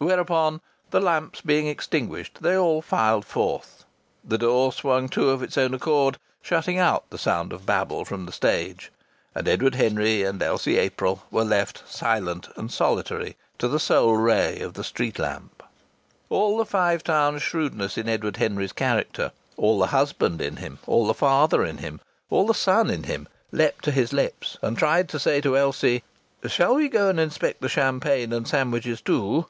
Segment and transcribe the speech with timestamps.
[0.00, 0.60] Whereupon,
[0.92, 3.84] the lamps being extinguished, they all filed forth,
[4.22, 8.24] the door swung to of its own accord, shutting out the sound of babble from
[8.24, 8.92] the stage,
[9.34, 14.60] and Edward Henry and Elsie April were left silent and solitary to the sole ray
[14.60, 15.64] of the street lamp.
[16.30, 21.08] All the Five Towns' shrewdness in Edward Henry's character, all the husband in him, all
[21.08, 22.00] the father in him,
[22.30, 26.04] all the son in him, leapt to his lips, and tried to say to Elsie:
[26.46, 29.46] "Shall we go and inspect the champagne and sandwiches, too?"